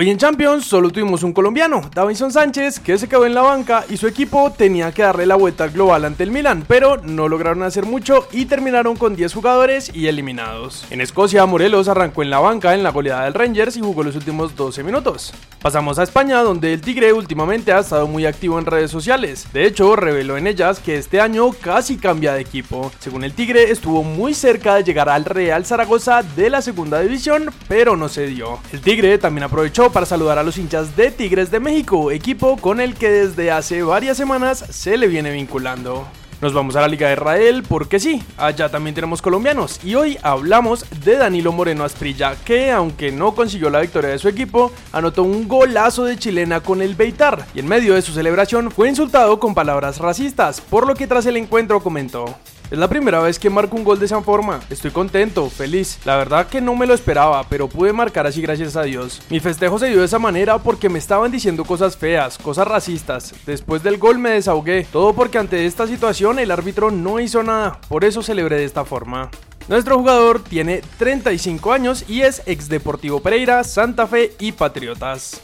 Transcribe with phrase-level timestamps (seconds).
[0.00, 3.84] Hoy en Champions solo tuvimos un colombiano, Davinson Sánchez, que se quedó en la banca
[3.90, 7.26] y su equipo tenía que darle la vuelta al global ante el Milan, pero no
[7.26, 10.86] lograron hacer mucho y terminaron con 10 jugadores y eliminados.
[10.90, 14.14] En Escocia, Morelos arrancó en la banca en la goleada del Rangers y jugó los
[14.14, 15.34] últimos 12 minutos.
[15.60, 19.48] Pasamos a España, donde el Tigre últimamente ha estado muy activo en redes sociales.
[19.52, 22.92] De hecho, reveló en ellas que este año casi cambia de equipo.
[23.00, 27.50] Según el Tigre, estuvo muy cerca de llegar al Real Zaragoza de la segunda división,
[27.66, 28.60] pero no se dio.
[28.72, 32.80] El Tigre también aprovechó para saludar a los hinchas de Tigres de México, equipo con
[32.80, 36.06] el que desde hace varias semanas se le viene vinculando.
[36.40, 40.16] Nos vamos a la Liga de Israel porque sí, allá también tenemos colombianos y hoy
[40.22, 45.24] hablamos de Danilo Moreno Asprilla que aunque no consiguió la victoria de su equipo, anotó
[45.24, 49.40] un golazo de chilena con el Beitar y en medio de su celebración fue insultado
[49.40, 52.36] con palabras racistas, por lo que tras el encuentro comentó.
[52.70, 54.60] Es la primera vez que marco un gol de esa forma.
[54.68, 55.98] Estoy contento, feliz.
[56.04, 59.22] La verdad que no me lo esperaba, pero pude marcar así gracias a Dios.
[59.30, 63.34] Mi festejo se dio de esa manera porque me estaban diciendo cosas feas, cosas racistas.
[63.46, 64.86] Después del gol me desahogué.
[64.92, 67.80] Todo porque ante esta situación el árbitro no hizo nada.
[67.88, 69.30] Por eso celebré de esta forma.
[69.68, 75.40] Nuestro jugador tiene 35 años y es ex Deportivo Pereira, Santa Fe y Patriotas.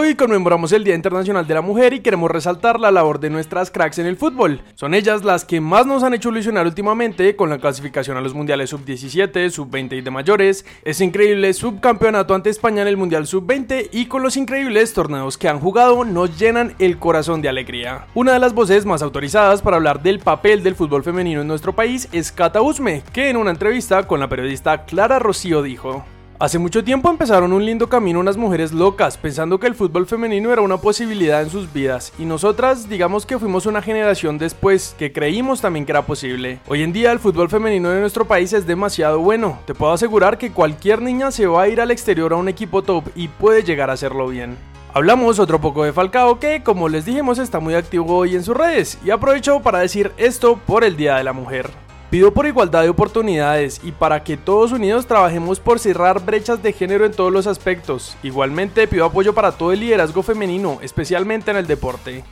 [0.00, 3.68] Hoy conmemoramos el Día Internacional de la Mujer y queremos resaltar la labor de nuestras
[3.72, 4.60] cracks en el fútbol.
[4.76, 8.32] Son ellas las que más nos han hecho ilusionar últimamente con la clasificación a los
[8.32, 13.88] mundiales sub-17, sub-20 y de mayores, ese increíble subcampeonato ante España en el mundial sub-20
[13.90, 18.06] y con los increíbles torneos que han jugado nos llenan el corazón de alegría.
[18.14, 21.74] Una de las voces más autorizadas para hablar del papel del fútbol femenino en nuestro
[21.74, 26.04] país es Cata Usme, que en una entrevista con la periodista Clara Rocío dijo.
[26.40, 30.52] Hace mucho tiempo empezaron un lindo camino unas mujeres locas, pensando que el fútbol femenino
[30.52, 35.12] era una posibilidad en sus vidas, y nosotras digamos que fuimos una generación después que
[35.12, 36.60] creímos también que era posible.
[36.68, 40.38] Hoy en día el fútbol femenino de nuestro país es demasiado bueno, te puedo asegurar
[40.38, 43.64] que cualquier niña se va a ir al exterior a un equipo top y puede
[43.64, 44.56] llegar a hacerlo bien.
[44.94, 48.56] Hablamos otro poco de Falcao que, como les dijimos, está muy activo hoy en sus
[48.56, 51.87] redes y aprovecho para decir esto por el Día de la Mujer.
[52.10, 56.72] Pido por igualdad de oportunidades y para que todos unidos trabajemos por cerrar brechas de
[56.72, 58.16] género en todos los aspectos.
[58.22, 62.24] Igualmente pido apoyo para todo el liderazgo femenino, especialmente en el deporte.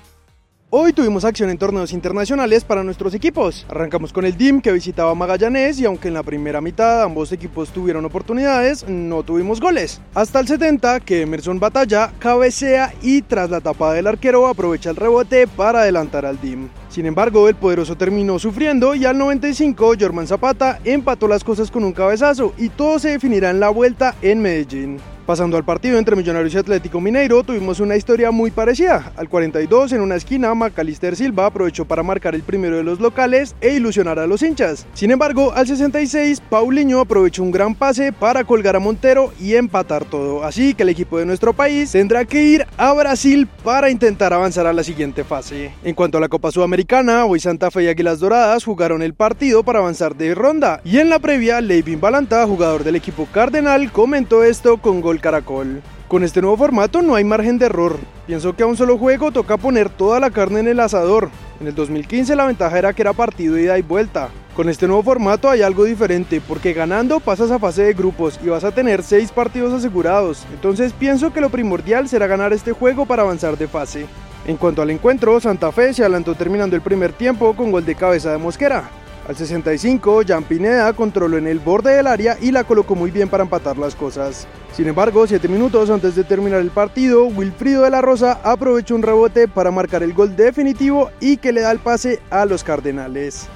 [0.69, 3.65] Hoy tuvimos acción en torneos internacionales para nuestros equipos.
[3.69, 7.69] Arrancamos con el DIM que visitaba Magallanes y aunque en la primera mitad ambos equipos
[7.69, 10.01] tuvieron oportunidades, no tuvimos goles.
[10.13, 14.97] Hasta el 70 que Emerson Batalla cabecea y tras la tapada del arquero aprovecha el
[14.97, 16.69] rebote para adelantar al DIM.
[16.89, 21.85] Sin embargo, el poderoso terminó sufriendo y al 95 Jorman Zapata empató las cosas con
[21.85, 24.99] un cabezazo y todo se definirá en la vuelta en Medellín.
[25.27, 29.11] Pasando al partido entre Millonarios y Atlético Mineiro, tuvimos una historia muy parecida.
[29.17, 33.57] Al 42, en una esquina, Macalister Silva aprovechó para marcar el primero de los locales
[33.61, 34.87] e ilusionar a los hinchas.
[34.95, 40.05] Sin embargo, al 66, Paulinho aprovechó un gran pase para colgar a Montero y empatar
[40.05, 40.45] todo.
[40.45, 44.69] Así que el equipo de nuestro país tendrá que ir a Brasil para intentar avanzar
[44.69, 45.73] a la siguiente fase.
[45.83, 49.65] En cuanto a la Copa Sudamericana, hoy Santa Fe y Águilas Doradas jugaron el partido
[49.65, 50.81] para avanzar de ronda.
[50.85, 55.83] Y en la previa, Leivin Balanta, jugador del equipo Cardenal, comentó esto con gol Caracol.
[56.09, 57.99] Con este nuevo formato no hay margen de error.
[58.27, 61.31] Pienso que a un solo juego toca poner toda la carne en el asador.
[61.61, 64.29] En el 2015 la ventaja era que era partido ida y vuelta.
[64.55, 68.49] Con este nuevo formato hay algo diferente, porque ganando pasas a fase de grupos y
[68.49, 70.47] vas a tener 6 partidos asegurados.
[70.55, 74.07] Entonces pienso que lo primordial será ganar este juego para avanzar de fase.
[74.47, 77.97] En cuanto al encuentro, Santa Fe se adelantó terminando el primer tiempo con gol de
[77.97, 78.89] cabeza de Mosquera.
[79.29, 83.29] Al 65, Jan Pineda controló en el borde del área y la colocó muy bien
[83.29, 84.47] para empatar las cosas.
[84.73, 89.03] Sin embargo, 7 minutos antes de terminar el partido, Wilfrido de la Rosa aprovechó un
[89.03, 93.49] rebote para marcar el gol definitivo y que le da el pase a los Cardenales.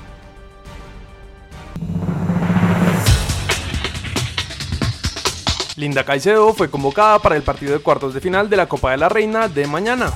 [5.76, 8.96] Linda Caicedo fue convocada para el partido de cuartos de final de la Copa de
[8.96, 10.12] la Reina de mañana.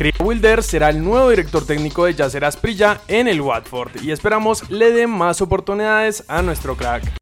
[0.00, 4.70] Chris Wilder será el nuevo director técnico de Yacer Asprilla en el Watford y esperamos
[4.70, 7.20] le dé más oportunidades a nuestro crack.